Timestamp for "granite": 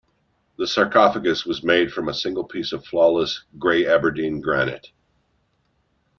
4.41-4.87